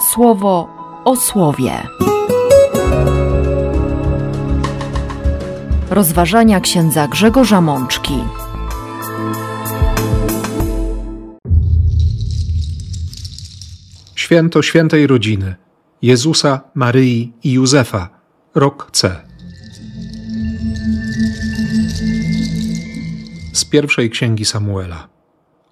[0.00, 0.68] słowo
[1.04, 1.72] o słowie.
[5.90, 8.14] Rozważania księdza Grzegorza Mączki.
[14.14, 15.54] Święto świętej rodziny
[16.02, 18.08] Jezusa, Maryi i Józefa,
[18.54, 19.16] rok C.
[23.52, 25.17] Z pierwszej księgi Samuela.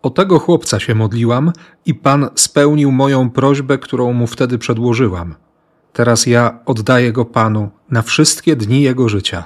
[0.07, 1.53] O tego chłopca się modliłam
[1.87, 5.35] i Pan spełnił moją prośbę, którą mu wtedy przedłożyłam.
[5.93, 9.45] Teraz ja oddaję go Panu na wszystkie dni jego życia,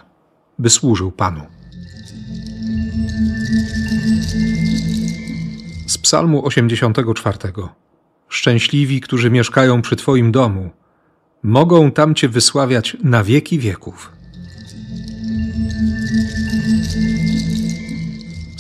[0.59, 1.41] by służył Panu.
[5.87, 7.39] Z Psalmu 84.
[8.29, 10.71] Szczęśliwi, którzy mieszkają przy Twoim domu,
[11.43, 14.20] mogą tam Cię wysławiać na wieki wieków.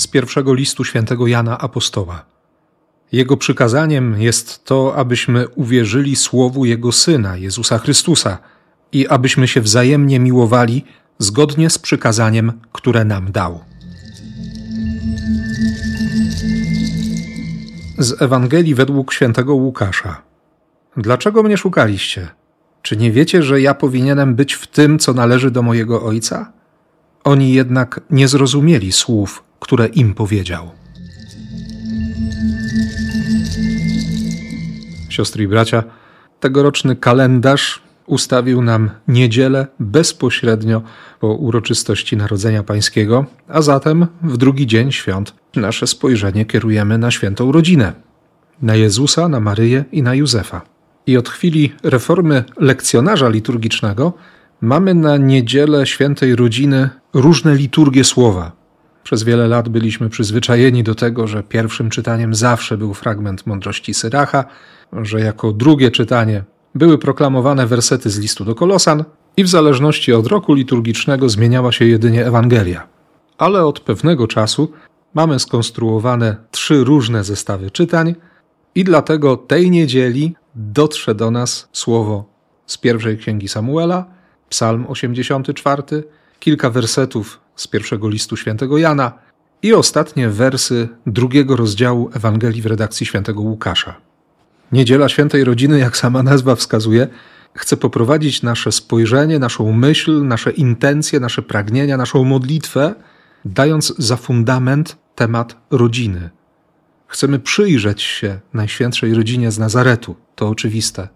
[0.00, 2.24] Z pierwszego listu świętego Jana Apostoła.
[3.12, 8.38] Jego przykazaniem jest to, abyśmy uwierzyli słowu Jego Syna, Jezusa Chrystusa,
[8.92, 10.84] i abyśmy się wzajemnie miłowali
[11.18, 13.60] zgodnie z przykazaniem, które nam dał.
[17.98, 20.22] Z Ewangelii według świętego Łukasza.
[20.96, 22.28] Dlaczego mnie szukaliście?
[22.82, 26.52] Czy nie wiecie, że ja powinienem być w tym, co należy do mojego Ojca?
[27.24, 30.70] Oni jednak nie zrozumieli słów, które im powiedział.
[35.08, 35.82] Siostry i bracia,
[36.40, 40.82] tegoroczny kalendarz ustawił nam niedzielę bezpośrednio
[41.20, 47.52] po uroczystości Narodzenia Pańskiego, a zatem w drugi dzień świąt nasze spojrzenie kierujemy na świętą
[47.52, 47.92] rodzinę,
[48.62, 50.62] na Jezusa, na Maryję i na Józefa.
[51.06, 54.12] I od chwili reformy lekcjonarza liturgicznego
[54.60, 58.59] mamy na niedzielę świętej rodziny różne liturgie słowa,
[59.02, 64.44] przez wiele lat byliśmy przyzwyczajeni do tego, że pierwszym czytaniem zawsze był fragment mądrości Syracha,
[64.92, 69.04] że jako drugie czytanie były proklamowane wersety z listu do Kolosan
[69.36, 72.88] i w zależności od roku liturgicznego zmieniała się jedynie Ewangelia.
[73.38, 74.72] Ale od pewnego czasu
[75.14, 78.14] mamy skonstruowane trzy różne zestawy czytań
[78.74, 82.24] i dlatego tej niedzieli dotrze do nas słowo
[82.66, 84.04] z pierwszej księgi Samuela,
[84.48, 85.82] Psalm 84,
[86.40, 89.12] kilka wersetów z pierwszego listu świętego Jana
[89.62, 93.94] i ostatnie wersy drugiego rozdziału Ewangelii w redakcji świętego Łukasza.
[94.72, 97.08] Niedziela Świętej Rodziny, jak sama nazwa wskazuje,
[97.54, 102.94] chce poprowadzić nasze spojrzenie, naszą myśl, nasze intencje, nasze pragnienia, naszą modlitwę,
[103.44, 106.30] dając za fundament temat rodziny.
[107.06, 111.08] Chcemy przyjrzeć się Najświętszej Rodzinie z Nazaretu, to oczywiste,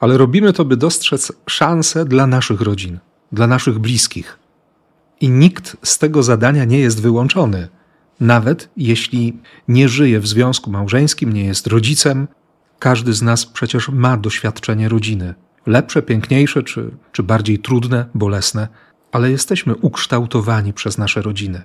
[0.00, 2.98] ale robimy to, by dostrzec szansę dla naszych rodzin,
[3.32, 4.39] dla naszych bliskich.
[5.20, 7.68] I nikt z tego zadania nie jest wyłączony,
[8.20, 12.28] nawet jeśli nie żyje w związku małżeńskim, nie jest rodzicem.
[12.78, 15.34] Każdy z nas przecież ma doświadczenie rodziny.
[15.66, 18.68] Lepsze, piękniejsze, czy, czy bardziej trudne, bolesne,
[19.12, 21.62] ale jesteśmy ukształtowani przez nasze rodziny.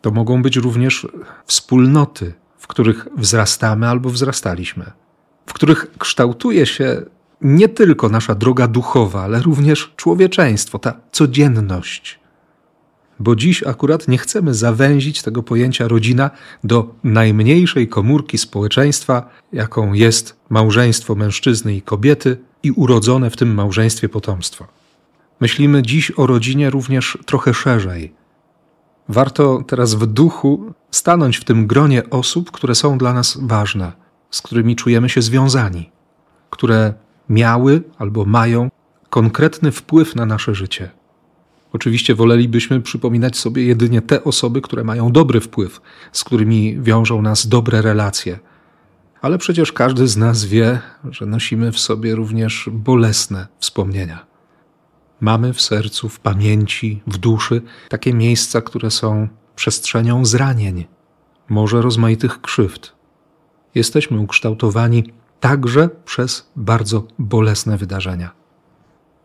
[0.00, 1.06] To mogą być również
[1.46, 4.84] wspólnoty, w których wzrastamy albo wzrastaliśmy,
[5.46, 7.02] w których kształtuje się
[7.40, 12.21] nie tylko nasza droga duchowa, ale również człowieczeństwo, ta codzienność
[13.20, 16.30] bo dziś akurat nie chcemy zawęzić tego pojęcia rodzina
[16.64, 24.08] do najmniejszej komórki społeczeństwa, jaką jest małżeństwo mężczyzny i kobiety i urodzone w tym małżeństwie
[24.08, 24.66] potomstwo.
[25.40, 28.12] Myślimy dziś o rodzinie również trochę szerzej.
[29.08, 33.92] Warto teraz w duchu stanąć w tym gronie osób, które są dla nas ważne,
[34.30, 35.90] z którymi czujemy się związani,
[36.50, 36.94] które
[37.28, 38.70] miały albo mają
[39.10, 40.90] konkretny wpływ na nasze życie.
[41.72, 45.80] Oczywiście wolelibyśmy przypominać sobie jedynie te osoby, które mają dobry wpływ,
[46.12, 48.38] z którymi wiążą nas dobre relacje.
[49.22, 54.26] Ale przecież każdy z nas wie, że nosimy w sobie również bolesne wspomnienia.
[55.20, 60.84] Mamy w sercu, w pamięci, w duszy takie miejsca, które są przestrzenią zranień,
[61.48, 62.94] może rozmaitych krzywd.
[63.74, 65.04] Jesteśmy ukształtowani
[65.40, 68.41] także przez bardzo bolesne wydarzenia.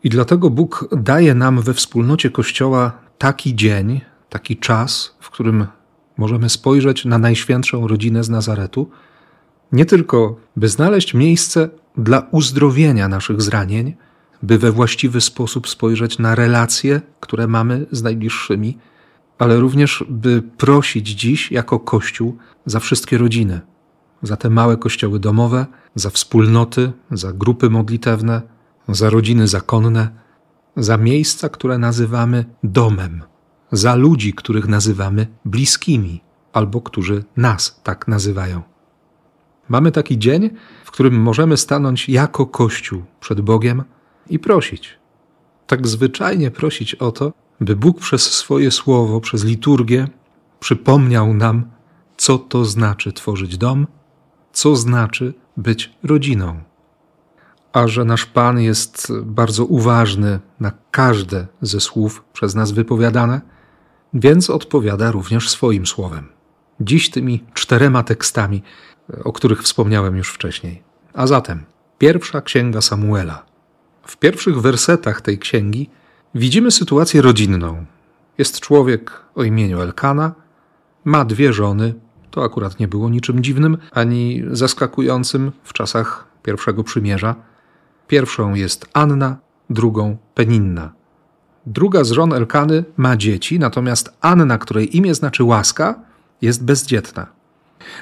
[0.03, 5.67] I dlatego Bóg daje nam we wspólnocie Kościoła taki dzień, taki czas, w którym
[6.17, 8.89] możemy spojrzeć na Najświętszą rodzinę z Nazaretu,
[9.71, 13.95] nie tylko by znaleźć miejsce dla uzdrowienia naszych zranień,
[14.43, 18.77] by we właściwy sposób spojrzeć na relacje, które mamy z najbliższymi,
[19.39, 23.61] ale również by prosić dziś jako Kościół za wszystkie rodziny,
[24.21, 25.65] za te małe kościoły domowe,
[25.95, 28.41] za wspólnoty, za grupy modlitewne
[28.87, 30.09] za rodziny zakonne,
[30.77, 33.23] za miejsca, które nazywamy domem,
[33.71, 36.21] za ludzi, których nazywamy bliskimi,
[36.53, 38.61] albo którzy nas tak nazywają.
[39.69, 40.49] Mamy taki dzień,
[40.85, 43.83] w którym możemy stanąć jako Kościół przed Bogiem
[44.29, 44.99] i prosić.
[45.67, 50.07] Tak zwyczajnie prosić o to, by Bóg przez swoje słowo, przez liturgię
[50.59, 51.71] przypomniał nam,
[52.17, 53.87] co to znaczy tworzyć dom,
[54.51, 56.66] co znaczy być rodziną.
[57.77, 63.41] A że nasz Pan jest bardzo uważny na każde ze słów przez nas wypowiadane,
[64.13, 66.27] więc odpowiada również swoim słowem.
[66.79, 68.63] Dziś tymi czterema tekstami,
[69.23, 70.83] o których wspomniałem już wcześniej.
[71.13, 71.63] A zatem,
[71.97, 73.45] pierwsza księga Samuela.
[74.03, 75.89] W pierwszych wersetach tej księgi
[76.35, 77.85] widzimy sytuację rodzinną.
[78.37, 80.35] Jest człowiek o imieniu Elkana,
[81.05, 81.93] ma dwie żony,
[82.31, 87.35] to akurat nie było niczym dziwnym ani zaskakującym w czasach pierwszego przymierza.
[88.07, 89.37] Pierwszą jest Anna,
[89.69, 90.93] drugą Peninna.
[91.65, 95.99] Druga z żon Elkany ma dzieci, natomiast Anna, której imię znaczy łaska,
[96.41, 97.27] jest bezdzietna.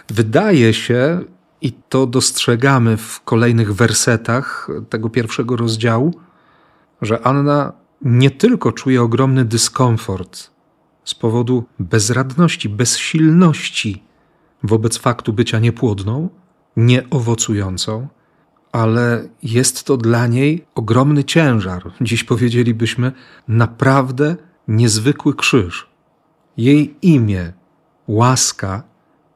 [0.10, 1.22] Wydaje się,
[1.62, 6.14] i to dostrzegamy w kolejnych wersetach tego pierwszego rozdziału,
[7.02, 10.50] że Anna nie tylko czuje ogromny dyskomfort
[11.04, 14.04] z powodu bezradności, bezsilności
[14.64, 16.30] wobec faktu bycia niepłodną,
[16.78, 18.08] nieowocującą,
[18.76, 21.92] ale jest to dla niej ogromny ciężar.
[22.02, 23.12] Dziś powiedzielibyśmy
[23.48, 24.36] naprawdę
[24.68, 25.88] niezwykły krzyż.
[26.58, 27.54] Jej imię,
[28.08, 28.84] łaska,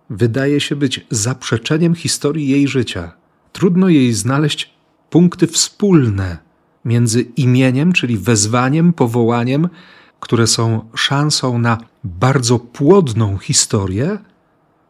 [0.09, 3.11] wydaje się być zaprzeczeniem historii jej życia.
[3.51, 4.73] Trudno jej znaleźć
[5.09, 6.37] punkty wspólne
[6.85, 9.69] między imieniem, czyli wezwaniem, powołaniem,
[10.19, 14.17] które są szansą na bardzo płodną historię,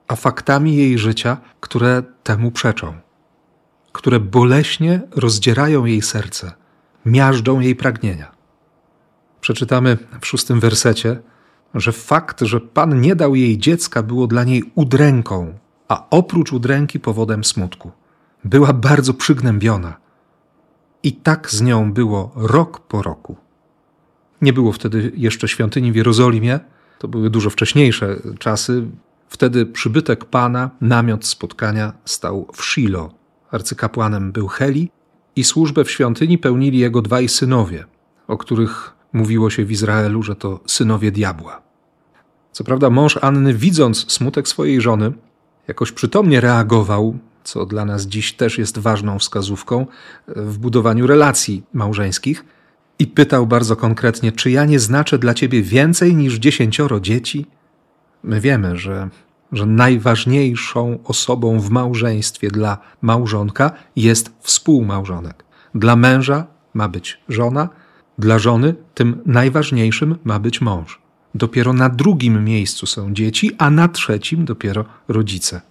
[0.08, 2.94] a faktami jej życia, które temu przeczą,
[4.00, 6.52] które boleśnie rozdzierają jej serce,
[7.06, 8.32] miażdżą jej pragnienia.
[9.42, 11.22] Przeczytamy w szóstym wersecie,
[11.74, 15.58] że fakt, że Pan nie dał jej dziecka, było dla niej udręką,
[15.88, 17.92] a oprócz udręki powodem smutku.
[18.44, 19.98] Była bardzo przygnębiona.
[21.04, 23.36] I tak z nią było rok po roku.
[24.42, 26.60] Nie było wtedy jeszcze świątyni w Jerozolimie,
[27.00, 28.88] to były dużo wcześniejsze czasy.
[29.28, 33.19] Wtedy przybytek Pana, namiot spotkania stał w Shilo.
[33.52, 34.92] Arcykapłanem był Heli
[35.36, 37.86] i służbę w świątyni pełnili jego dwaj synowie,
[38.28, 41.62] o których mówiło się w Izraelu, że to synowie diabła.
[42.52, 45.12] Co prawda, mąż Anny, widząc smutek swojej żony,
[45.68, 49.86] jakoś przytomnie reagował, co dla nas dziś też jest ważną wskazówką
[50.28, 52.46] w budowaniu relacji małżeńskich,
[53.00, 57.46] i pytał bardzo konkretnie: Czy ja nie znaczę dla ciebie więcej niż dziesięcioro dzieci?
[58.24, 59.10] My wiemy, że,
[59.52, 65.46] że najważniejszą osobą w małżeństwie dla małżonka jest współmałżonek.
[65.76, 67.70] Dla męża ma być żona,
[68.20, 71.02] dla żony tym najważniejszym ma być mąż.
[71.36, 75.62] Dopiero na drugim miejscu są dzieci, a na trzecim dopiero rodzice.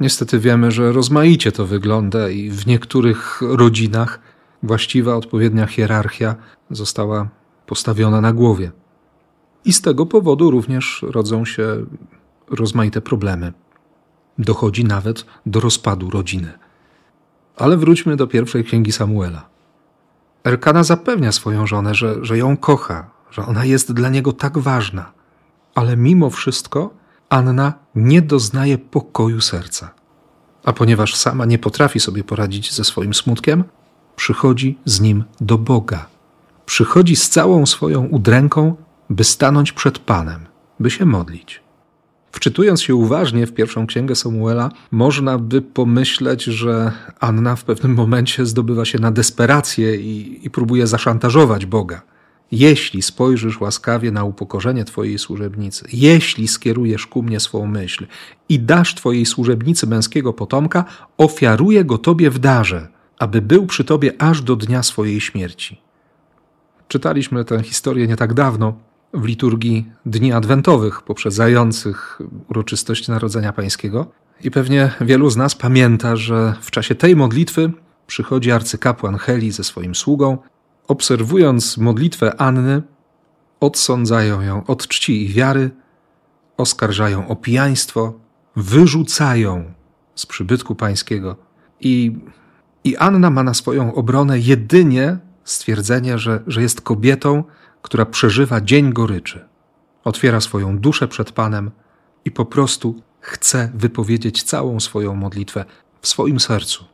[0.00, 4.20] Niestety wiemy, że rozmaicie to wygląda i w niektórych rodzinach
[4.62, 6.34] właściwa, odpowiednia hierarchia
[6.70, 7.28] została
[7.66, 8.72] postawiona na głowie.
[9.64, 11.86] I z tego powodu również rodzą się
[12.50, 13.52] rozmaite problemy.
[14.38, 16.52] Dochodzi nawet do rozpadu rodziny.
[17.56, 19.48] Ale wróćmy do pierwszej księgi Samuela.
[20.44, 25.12] Erkana zapewnia swoją żonę, że, że ją kocha, że ona jest dla niego tak ważna.
[25.74, 26.90] Ale mimo wszystko
[27.28, 29.90] Anna nie doznaje pokoju serca.
[30.64, 33.64] A ponieważ sama nie potrafi sobie poradzić ze swoim smutkiem,
[34.16, 36.06] przychodzi z nim do Boga.
[36.66, 38.76] Przychodzi z całą swoją udręką,
[39.10, 40.46] by stanąć przed Panem,
[40.80, 41.63] by się modlić.
[42.34, 48.46] Wczytując się uważnie w pierwszą księgę Samuela, można by pomyśleć, że Anna w pewnym momencie
[48.46, 52.02] zdobywa się na desperację i, i próbuje zaszantażować Boga.
[52.52, 58.06] Jeśli spojrzysz łaskawie na upokorzenie Twojej służebnicy, jeśli skierujesz ku mnie swą myśl
[58.48, 60.84] i dasz Twojej służebnicy męskiego potomka,
[61.18, 62.88] ofiaruję go Tobie w darze,
[63.18, 65.80] aby był przy Tobie aż do dnia swojej śmierci.
[66.88, 68.76] Czytaliśmy tę historię nie tak dawno
[69.14, 72.18] w liturgii Dni Adwentowych poprzedzających
[72.48, 74.06] uroczystość Narodzenia Pańskiego.
[74.40, 77.72] I pewnie wielu z nas pamięta, że w czasie tej modlitwy
[78.06, 80.38] przychodzi arcykapłan Heli ze swoim sługą.
[80.88, 82.82] Obserwując modlitwę Anny,
[83.60, 85.70] odsądzają ją od czci i wiary,
[86.56, 88.12] oskarżają o pijaństwo,
[88.56, 89.72] wyrzucają
[90.14, 91.36] z przybytku pańskiego.
[91.80, 92.16] I,
[92.84, 97.44] I Anna ma na swoją obronę jedynie stwierdzenie, że, że jest kobietą,
[97.84, 99.44] która przeżywa dzień goryczy.
[100.04, 101.70] Otwiera swoją duszę przed Panem
[102.24, 105.64] i po prostu chce wypowiedzieć całą swoją modlitwę
[106.00, 106.84] w swoim sercu.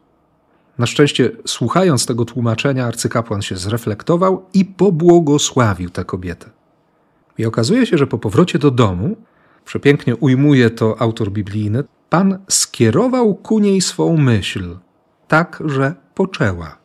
[0.79, 6.51] Na szczęście, słuchając tego tłumaczenia, arcykapłan się zreflektował i pobłogosławił tę kobietę.
[7.39, 9.17] I okazuje się, że po powrocie do domu,
[9.65, 14.77] przepięknie ujmuje to autor biblijny, Pan skierował ku niej swą myśl,
[15.29, 16.79] tak, że poczęła.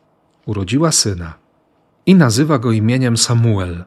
[0.46, 1.34] Urodziła syna
[2.06, 3.84] i nazywa go imieniem Samuel,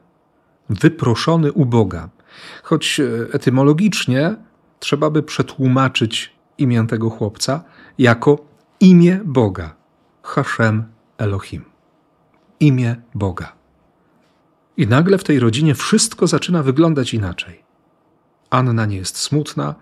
[0.70, 2.10] wyproszony u Boga.
[2.64, 4.36] Choć e, etymologicznie
[4.80, 7.64] trzeba by przetłumaczyć imię tego chłopca
[7.98, 8.46] jako
[8.80, 9.76] imię Boga.
[10.24, 10.84] Hashem
[11.18, 11.66] Elohim.
[12.60, 13.54] Imię Boga.
[14.78, 17.64] I nagle w tej rodzinie wszystko zaczyna wyglądać inaczej.
[18.50, 19.76] Anna nie jest smutna,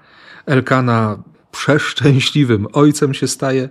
[0.45, 3.69] Elkana przeszczęśliwym ojcem się staje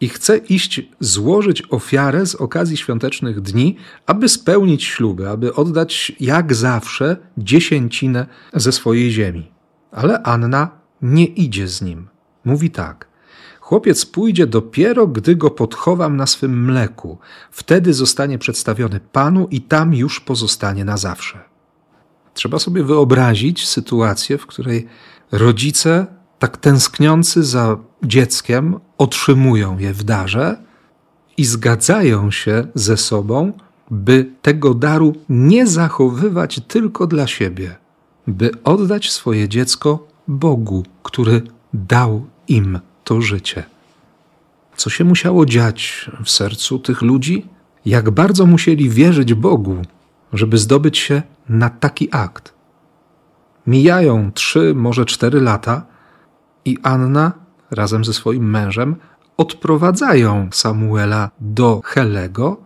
[0.00, 3.76] i chce iść złożyć ofiarę z okazji świątecznych dni,
[4.06, 9.50] aby spełnić śluby, aby oddać jak zawsze dziesięcinę ze swojej ziemi.
[9.92, 10.70] Ale Anna
[11.02, 12.08] nie idzie z nim.
[12.44, 13.08] Mówi tak.
[13.60, 17.18] Chłopiec pójdzie dopiero, gdy go podchowam na swym mleku.
[17.50, 21.40] Wtedy zostanie przedstawiony Panu i tam już pozostanie na zawsze.
[22.34, 24.88] Trzeba sobie wyobrazić sytuację, w której
[25.32, 26.06] rodzice,
[26.38, 30.56] tak tęskniący za dzieckiem, otrzymują je w darze
[31.36, 33.52] i zgadzają się ze sobą,
[33.90, 37.76] by tego daru nie zachowywać tylko dla siebie,
[38.26, 41.42] by oddać swoje dziecko Bogu, który
[41.74, 43.64] dał im to życie.
[44.76, 47.46] Co się musiało dziać w sercu tych ludzi?
[47.84, 49.76] Jak bardzo musieli wierzyć Bogu,
[50.32, 52.54] żeby zdobyć się na taki akt.
[53.66, 55.86] Mijają trzy, może cztery lata
[56.64, 57.32] i Anna
[57.70, 58.96] razem ze swoim mężem
[59.36, 62.56] odprowadzają Samuela do Helego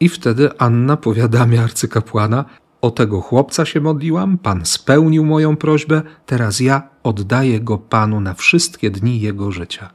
[0.00, 2.44] i wtedy Anna powiadamia arcykapłana,
[2.80, 8.34] o tego chłopca się modliłam, Pan spełnił moją prośbę, teraz ja oddaję go Panu na
[8.34, 9.90] wszystkie dni jego życia.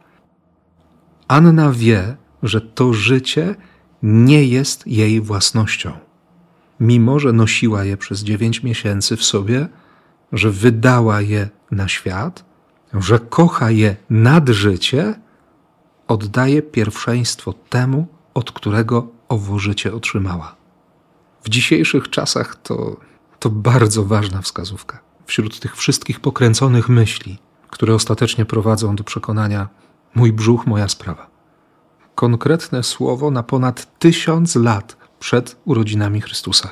[1.27, 3.55] Anna wie, że to życie
[4.03, 5.91] nie jest jej własnością.
[6.79, 9.67] Mimo, że nosiła je przez dziewięć miesięcy w sobie,
[10.31, 12.45] że wydała je na świat,
[13.02, 15.20] że kocha je nad życie,
[16.08, 20.56] oddaje pierwszeństwo temu, od którego owo życie otrzymała.
[21.44, 22.98] W dzisiejszych czasach to,
[23.40, 25.00] to bardzo ważna wskazówka.
[25.25, 27.38] Wśród tych wszystkich pokręconych myśli,
[27.70, 29.70] które ostatecznie prowadzą do przekonania:
[30.16, 31.28] mój brzuch, moja sprawa.
[32.16, 36.70] Konkretne słowo na ponad tysiąc lat przed urodzinami Chrystusa.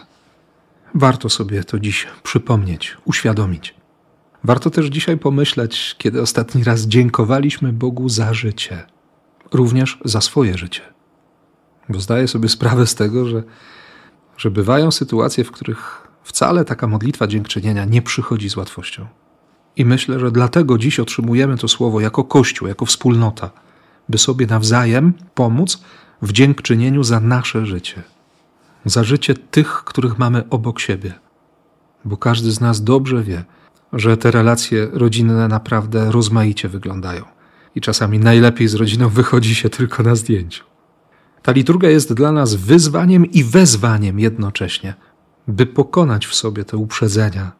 [0.95, 3.75] Warto sobie to dziś przypomnieć, uświadomić.
[4.43, 8.83] Warto też dzisiaj pomyśleć, kiedy ostatni raz dziękowaliśmy Bogu za życie,
[9.51, 10.81] również za swoje życie.
[11.89, 13.43] Bo zdaję sobie sprawę z tego, że,
[14.37, 19.07] że bywają sytuacje, w których wcale taka modlitwa dziękczynienia nie przychodzi z łatwością.
[19.75, 23.49] I myślę, że dlatego dziś otrzymujemy to słowo jako Kościół, jako wspólnota,
[24.09, 25.83] by sobie nawzajem pomóc
[26.21, 28.03] w dziękczynieniu za nasze życie,
[28.85, 31.13] za życie tych, których mamy obok siebie.
[32.05, 33.43] Bo każdy z nas dobrze wie,
[33.93, 37.23] że te relacje rodzinne naprawdę rozmaicie wyglądają.
[37.75, 40.63] I czasami najlepiej z rodziną wychodzi się tylko na zdjęciu.
[41.41, 44.93] Ta liturgia jest dla nas wyzwaniem i wezwaniem jednocześnie,
[45.47, 47.51] by pokonać w sobie te uprzedzenia,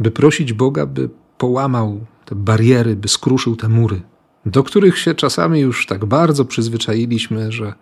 [0.00, 4.02] by prosić Boga, by połamał te bariery, by skruszył te mury,
[4.46, 7.74] do których się czasami już tak bardzo przyzwyczailiśmy, że,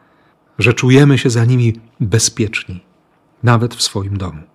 [0.58, 2.84] że czujemy się za nimi bezpieczni,
[3.42, 4.51] nawet w swoim domu.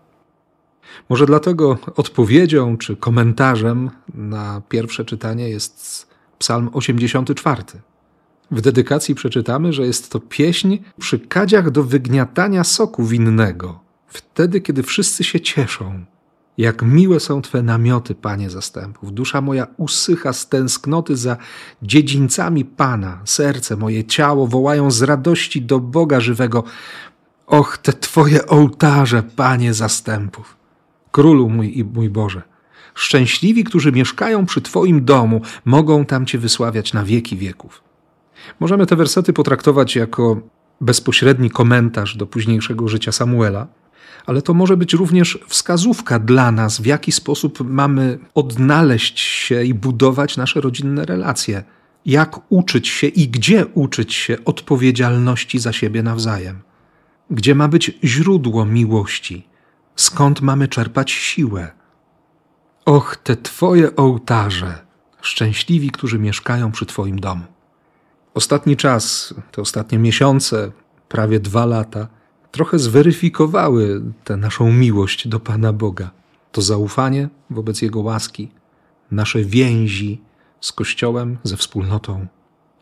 [1.10, 6.08] Może dlatego odpowiedzią czy komentarzem na pierwsze czytanie jest
[6.40, 7.64] Psalm 84.
[8.52, 14.84] W dedykacji przeczytamy, że jest to pieśń przy kadziach do wygniatania soku winnego, wtedy, kiedy
[14.84, 16.06] wszyscy się cieszą.
[16.58, 19.14] Jak miłe są Twe namioty, Panie zastępów.
[19.14, 21.38] Dusza moja usycha z tęsknoty za
[21.82, 23.22] dziedzińcami Pana.
[23.26, 26.64] Serce moje, ciało wołają z radości do Boga żywego.
[27.48, 30.57] Och, te Twoje ołtarze, Panie zastępów.
[31.18, 32.42] Królu mój i mój Boże.
[32.96, 37.84] Szczęśliwi, którzy mieszkają przy Twoim domu, mogą tam Cię wysławiać na wieki wieków.
[38.60, 40.42] Możemy te wersety potraktować jako
[40.82, 43.68] bezpośredni komentarz do późniejszego życia Samuela,
[44.26, 49.74] ale to może być również wskazówka dla nas, w jaki sposób mamy odnaleźć się i
[49.74, 51.64] budować nasze rodzinne relacje,
[52.06, 56.60] jak uczyć się i gdzie uczyć się odpowiedzialności za siebie nawzajem,
[57.32, 59.48] gdzie ma być źródło miłości,
[59.98, 61.72] skąd mamy czerpać siłę.
[62.86, 64.80] Och, te Twoje ołtarze,
[65.22, 67.44] szczęśliwi, którzy mieszkają przy Twoim domu.
[68.34, 70.72] Ostatni czas, te ostatnie miesiące,
[71.10, 72.08] prawie dwa lata,
[72.52, 76.12] trochę zweryfikowały tę naszą miłość do Pana Boga.
[76.52, 78.52] To zaufanie wobec Jego łaski,
[79.12, 80.22] nasze więzi
[80.62, 82.28] z Kościołem, ze wspólnotą,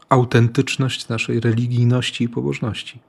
[0.10, 3.00] autentyczność naszej religijności i pobożności.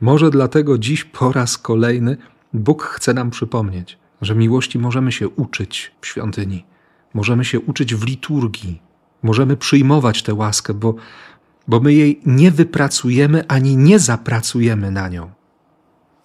[0.00, 2.16] Może dlatego dziś po raz kolejny
[2.52, 6.64] Bóg chce nam przypomnieć, że miłości możemy się uczyć w świątyni,
[7.14, 8.82] możemy się uczyć w liturgii,
[9.22, 10.94] Możemy przyjmować tę łaskę, bo,
[11.68, 15.30] bo my jej nie wypracujemy ani nie zapracujemy na nią.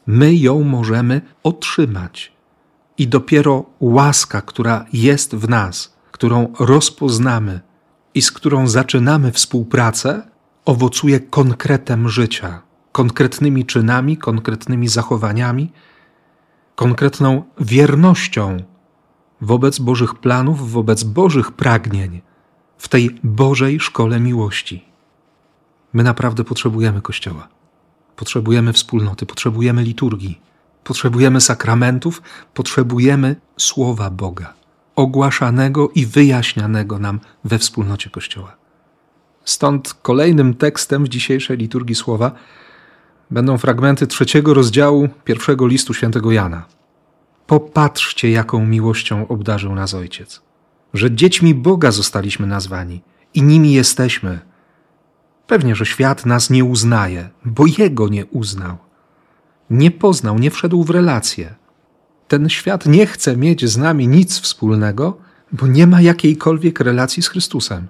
[0.08, 2.32] My ją możemy otrzymać.
[2.98, 7.60] I dopiero łaska, która jest w nas, którą rozpoznamy
[8.14, 10.22] i z którą zaczynamy współpracę,
[10.66, 15.72] owocuje konkretem życia, konkretnymi czynami, konkretnymi zachowaniami,
[16.76, 18.58] konkretną wiernością
[19.42, 22.22] wobec Bożych planów, wobec Bożych pragnień,
[22.78, 24.86] w tej Bożej szkole miłości.
[25.94, 27.48] My naprawdę potrzebujemy Kościoła,
[28.16, 30.42] potrzebujemy wspólnoty, potrzebujemy liturgii,
[30.84, 32.22] potrzebujemy sakramentów,
[32.54, 34.54] potrzebujemy Słowa Boga,
[34.96, 38.56] ogłaszanego i wyjaśnianego nam we wspólnocie Kościoła.
[39.46, 42.32] Stąd kolejnym tekstem w dzisiejszej liturgii Słowa
[43.32, 46.66] będą fragmenty trzeciego rozdziału pierwszego listu świętego Jana.
[47.48, 50.42] Popatrzcie, jaką miłością obdarzył nas Ojciec,
[50.94, 53.02] że dziećmi Boga zostaliśmy nazwani
[53.34, 54.40] i nimi jesteśmy.
[55.48, 58.78] Pewnie, że świat nas nie uznaje, bo Jego nie uznał.
[59.70, 61.56] Nie poznał, nie wszedł w relacje.
[62.28, 65.18] Ten świat nie chce mieć z nami nic wspólnego,
[65.52, 67.88] bo nie ma jakiejkolwiek relacji z Chrystusem.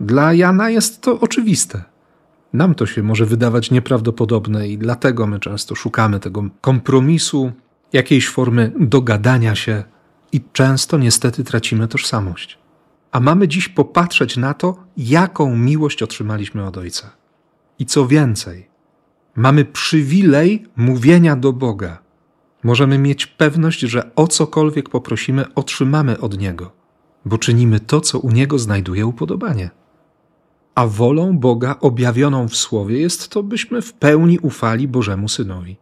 [0.00, 1.91] Dla Jana jest to oczywiste.
[2.52, 7.52] Nam to się może wydawać nieprawdopodobne i dlatego my często szukamy tego kompromisu,
[7.92, 9.84] jakiejś formy dogadania się
[10.32, 12.58] i często niestety tracimy tożsamość.
[13.12, 17.10] A mamy dziś popatrzeć na to, jaką miłość otrzymaliśmy od Ojca.
[17.78, 18.68] I co więcej,
[19.36, 21.98] mamy przywilej mówienia do Boga.
[22.62, 26.72] Możemy mieć pewność, że o cokolwiek poprosimy, otrzymamy od Niego,
[27.24, 29.70] bo czynimy to, co u Niego znajduje upodobanie.
[30.74, 35.76] A wolą Boga objawioną w Słowie jest to, byśmy w pełni ufali Bożemu Synowi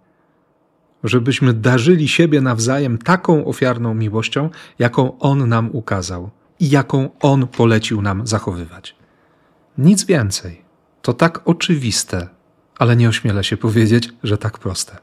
[1.04, 6.30] żebyśmy darzyli siebie nawzajem taką ofiarną miłością, jaką On nam ukazał
[6.60, 8.96] i jaką On polecił nam zachowywać.
[9.78, 10.62] Nic więcej.
[11.02, 12.28] To tak oczywiste,
[12.78, 14.96] ale nie ośmielę się powiedzieć, że tak proste.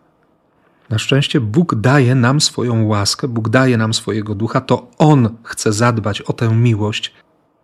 [0.89, 5.73] Na szczęście Bóg daje nam swoją łaskę, Bóg daje nam swojego ducha, to On chce
[5.73, 7.13] zadbać o tę miłość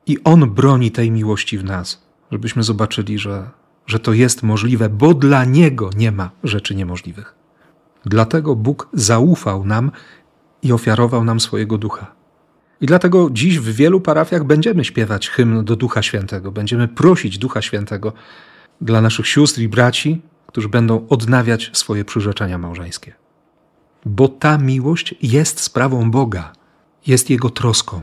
[0.05, 2.01] i On broni tej miłości w nas,
[2.34, 3.50] żebyśmy zobaczyli, że,
[3.86, 7.36] że to jest możliwe, bo dla Niego nie ma rzeczy niemożliwych.
[8.06, 9.91] Dlatego Bóg zaufał nam
[10.62, 12.15] i ofiarował nam swojego ducha.
[12.82, 17.62] I dlatego dziś w wielu parafiach będziemy śpiewać hymn do Ducha Świętego, będziemy prosić Ducha
[17.62, 18.13] Świętego
[18.82, 23.13] dla naszych sióstr i braci, którzy będą odnawiać swoje przyrzeczenia małżeńskie.
[24.06, 26.54] Bo ta miłość jest sprawą Boga,
[27.08, 28.02] jest Jego troską.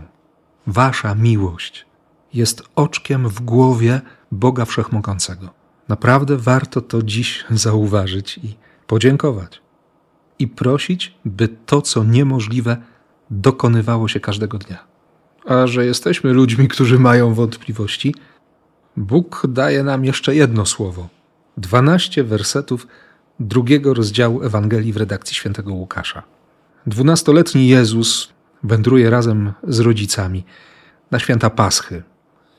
[0.66, 1.86] Wasza miłość
[2.34, 5.48] jest oczkiem w głowie Boga Wszechmogącego.
[5.88, 9.60] Naprawdę warto to dziś zauważyć i podziękować
[10.38, 12.76] i prosić, by to, co niemożliwe,
[13.30, 14.78] dokonywało się każdego dnia.
[15.46, 18.14] A że jesteśmy ludźmi, którzy mają wątpliwości,
[18.96, 21.08] Bóg daje nam jeszcze jedno słowo.
[21.56, 22.86] Dwanaście wersetów
[23.40, 26.22] drugiego rozdziału Ewangelii w redakcji świętego Łukasza.
[26.86, 30.44] Dwunastoletni Jezus wędruje razem z rodzicami
[31.10, 32.02] na święta Paschy.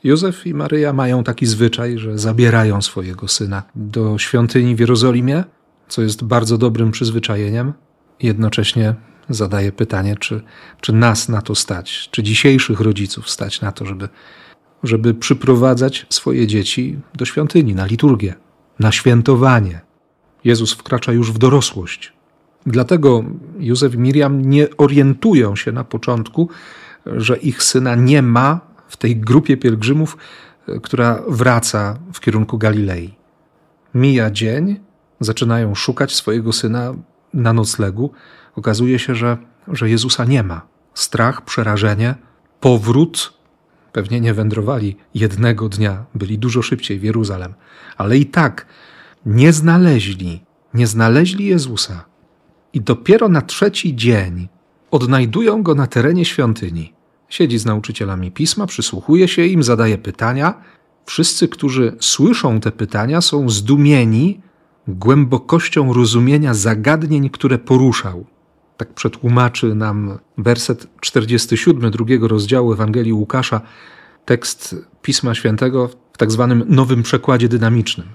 [0.04, 5.44] Józef i Maryja mają taki zwyczaj, że zabierają swojego syna do świątyni w Jerozolimie
[5.92, 7.74] co jest bardzo dobrym przyzwyczajeniem.
[8.20, 8.96] Jednocześnie
[9.30, 10.42] zadaję pytanie, czy,
[10.82, 14.10] czy nas na to stać, czy dzisiejszych rodziców stać na to, żeby,
[14.84, 18.36] żeby przyprowadzać swoje dzieci do świątyni, na liturgię,
[18.80, 19.82] na świętowanie.
[20.44, 22.14] Jezus wkracza już w dorosłość.
[22.66, 23.24] Dlatego
[23.60, 26.50] Józef i Miriam nie orientują się na początku,
[27.06, 30.17] że ich syna nie ma w tej grupie pielgrzymów,
[30.84, 33.15] która wraca w kierunku Galilei.
[33.95, 34.80] Mija dzień,
[35.19, 36.93] zaczynają szukać swojego syna
[37.34, 38.12] na noclegu,
[38.56, 40.62] okazuje się, że, że Jezusa nie ma.
[40.93, 42.15] Strach, przerażenie,
[42.60, 43.34] powrót.
[43.91, 47.54] Pewnie nie wędrowali jednego dnia, byli dużo szybciej w Jeruzalem,
[47.97, 48.65] ale i tak
[49.25, 52.06] nie znaleźli, nie znaleźli Jezusa.
[52.73, 54.47] I dopiero na trzeci dzień
[54.91, 56.93] odnajdują go na terenie świątyni.
[57.32, 60.54] Siedzi z nauczycielami pisma, przysłuchuje się im, zadaje pytania.
[61.06, 64.41] Wszyscy, którzy słyszą te pytania, są zdumieni,
[64.88, 68.26] głębokością rozumienia zagadnień, które poruszał.
[68.78, 73.62] Tak przetłumaczy nam werset 47 drugiego rozdziału Ewangelii Łukasza,
[74.26, 78.08] tekst Pisma Świętego w tak zwanym nowym przekładzie dynamicznym.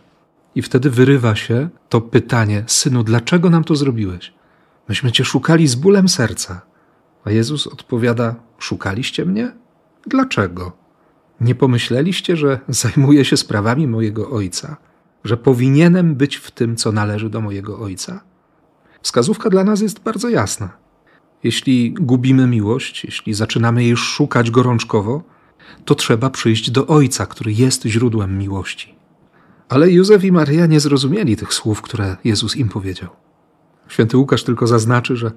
[0.55, 4.33] I wtedy wyrywa się to pytanie: Synu, dlaczego nam to zrobiłeś?
[4.89, 6.66] Myśmy cię szukali z bólem serca.
[7.27, 9.53] A Jezus odpowiada: Szukaliście mnie?
[10.07, 10.73] Dlaczego?
[11.41, 14.77] Nie pomyśleliście, że zajmuję się sprawami mojego ojca?
[15.27, 18.21] że powinienem być w tym, co należy do mojego Ojca?
[19.03, 20.69] Wskazówka dla nas jest bardzo jasna.
[21.43, 25.23] Jeśli gubimy miłość, jeśli zaczynamy jej szukać gorączkowo,
[25.85, 28.95] to trzeba przyjść do Ojca, który jest źródłem miłości.
[29.69, 33.11] Ale Józef i Maryja nie zrozumieli tych słów, które Jezus im powiedział.
[33.89, 35.31] Święty Łukasz tylko zaznaczy, że,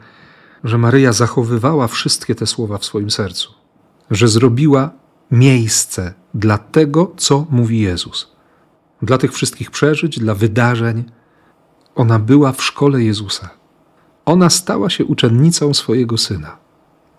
[0.64, 3.54] że Maryja zachowywała wszystkie te słowa w swoim sercu,
[4.12, 4.92] że zrobiła
[5.32, 8.32] miejsce dla tego, co mówi Jezus.
[9.02, 11.04] Dla tych wszystkich przeżyć, dla wydarzeń.
[11.96, 13.50] Ona była w szkole Jezusa.
[14.26, 16.58] Ona stała się uczennicą swojego syna.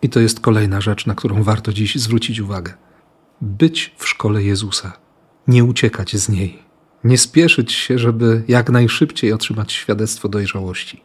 [0.03, 2.74] I to jest kolejna rzecz, na którą warto dziś zwrócić uwagę.
[3.40, 4.92] Być w szkole Jezusa,
[5.48, 6.62] nie uciekać z niej,
[7.05, 11.03] nie spieszyć się, żeby jak najszybciej otrzymać świadectwo dojrzałości.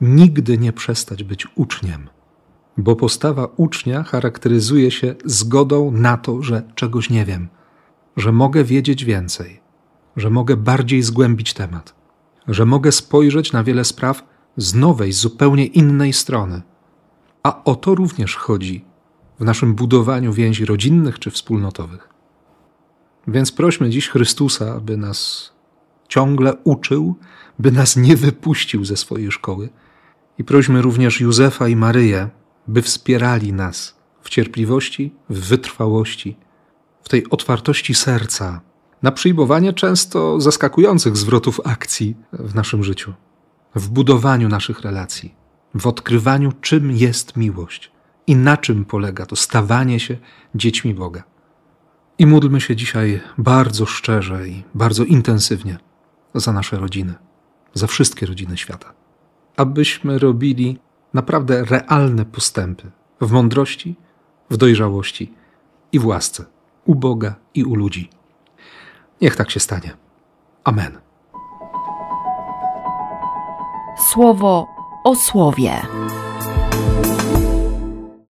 [0.00, 2.08] Nigdy nie przestać być uczniem,
[2.76, 7.48] bo postawa ucznia charakteryzuje się zgodą na to, że czegoś nie wiem,
[8.16, 9.60] że mogę wiedzieć więcej,
[10.16, 11.94] że mogę bardziej zgłębić temat,
[12.48, 14.22] że mogę spojrzeć na wiele spraw
[14.56, 16.62] z nowej, zupełnie innej strony.
[17.42, 18.84] A o to również chodzi
[19.40, 22.08] w naszym budowaniu więzi rodzinnych czy wspólnotowych.
[23.28, 25.50] Więc prośmy dziś Chrystusa, aby nas
[26.08, 27.14] ciągle uczył,
[27.58, 29.68] by nas nie wypuścił ze swojej szkoły.
[30.38, 32.28] I prośmy również Józefa i Maryję,
[32.68, 36.36] by wspierali nas w cierpliwości, w wytrwałości,
[37.02, 38.60] w tej otwartości serca
[39.02, 43.12] na przyjmowanie często zaskakujących zwrotów akcji w naszym życiu,
[43.74, 45.34] w budowaniu naszych relacji,
[45.74, 47.92] w odkrywaniu, czym jest miłość
[48.26, 50.16] i na czym polega to stawanie się
[50.54, 51.22] dziećmi Boga.
[52.18, 55.78] I módlmy się dzisiaj bardzo szczerze i bardzo intensywnie
[56.34, 57.14] za nasze rodziny,
[57.74, 58.94] za wszystkie rodziny świata,
[59.56, 60.78] abyśmy robili
[61.14, 62.90] naprawdę realne postępy
[63.20, 63.96] w mądrości,
[64.50, 65.34] w dojrzałości
[65.92, 66.44] i w łasce
[66.84, 68.10] u Boga i u ludzi.
[69.20, 69.96] Niech tak się stanie.
[70.64, 70.98] Amen.
[74.12, 74.66] Słowo
[75.04, 75.82] o słowie.